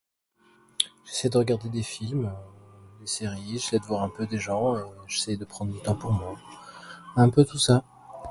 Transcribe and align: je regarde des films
je 1.07 1.27
regarde 1.29 1.69
des 1.69 1.83
films 1.83 2.33